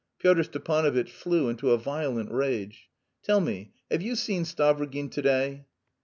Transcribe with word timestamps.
Pyotr 0.17 0.41
Stepanovitch 0.43 1.11
flew 1.11 1.47
into 1.47 1.69
a 1.69 1.77
violent 1.77 2.31
rage. 2.31 2.89
"Tell 3.21 3.39
me, 3.39 3.71
have 3.91 4.01
you 4.01 4.15
seen 4.15 4.45
Stavrogin 4.45 5.11
to 5.11 5.21
day?" 5.21 5.65